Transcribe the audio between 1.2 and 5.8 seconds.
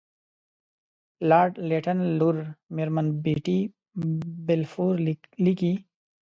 لارډ لیټن لور میرمن بیټي بالفور لیکي.